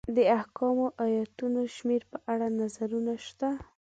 [0.15, 3.49] د احکامو ایتونو شمېر په اړه نظرونه شته.